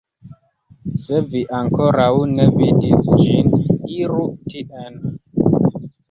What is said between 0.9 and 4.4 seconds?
Se vi ankoraŭ ne vidis ĝin, iru